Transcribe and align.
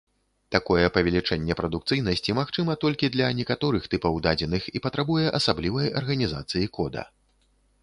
Такое 0.53 0.85
павелічэнне 0.95 1.57
прадукцыйнасці 1.59 2.35
магчыма 2.39 2.77
толькі 2.85 3.11
для 3.17 3.29
некаторых 3.41 3.83
тыпаў 3.93 4.19
дадзеных 4.29 4.67
і 4.79 4.83
патрабуе 4.89 5.27
асаблівай 5.43 5.97
арганізацыі 6.05 6.75
кода. 6.79 7.09